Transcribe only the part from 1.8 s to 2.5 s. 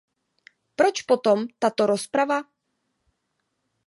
rozprava?